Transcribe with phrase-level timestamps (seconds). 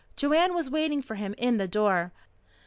[0.15, 2.11] Joanne was waiting for him in the door.